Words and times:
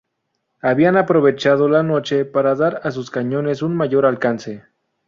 Habían 0.61 0.97
aprovechado 0.97 1.69
la 1.69 1.83
noche 1.83 2.25
para 2.25 2.55
dar 2.55 2.81
a 2.83 2.89
sus 2.89 3.11
cañones 3.11 3.61
un 3.61 3.75
mayor 3.75 4.07
alcance. 4.07 4.63